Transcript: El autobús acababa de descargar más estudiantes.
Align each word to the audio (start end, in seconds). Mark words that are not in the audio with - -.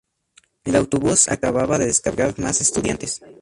El 0.63 0.75
autobús 0.77 1.27
acababa 1.29 1.77
de 1.77 1.85
descargar 1.85 2.33
más 2.39 2.59
estudiantes. 2.59 3.21